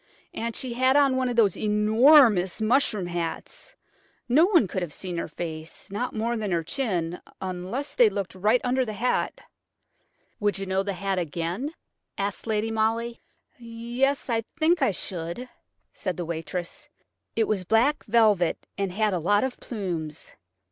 [0.33, 3.75] And she had on one of those enormous mushroom hats;
[4.27, 8.83] no one could have seen her face–not more than her chin–unless they looked right under
[8.83, 9.41] the hat."
[10.39, 11.75] "Would you know the hat again?"
[12.17, 13.21] asked Lady Molly.
[13.59, 15.47] "Yes–I think I should,"
[15.93, 16.89] said the waitress.
[17.35, 20.31] "It was black velvet and had a lot of plumes.